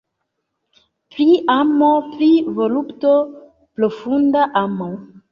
Pri 1.15 1.25
amo, 1.57 1.89
pri 2.13 2.29
volupto. 2.55 3.11
Profunda 3.81 4.41
amo. 4.63 4.89